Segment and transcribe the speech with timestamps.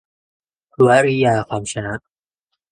[0.85, 1.93] วริยา คำชนะ